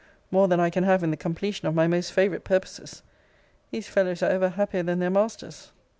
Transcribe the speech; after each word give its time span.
More 0.31 0.47
than 0.47 0.59
I 0.59 0.71
can 0.71 0.83
have 0.83 1.03
in 1.03 1.11
the 1.11 1.15
completion 1.15 1.67
of 1.67 1.75
my 1.75 1.85
most 1.85 2.11
favourite 2.11 2.43
purposes! 2.43 3.03
These 3.69 3.87
fellows 3.87 4.23
are 4.23 4.31
ever 4.31 4.49
happier 4.49 4.81
than 4.81 4.97
their 4.97 5.11
masters. 5.11 5.71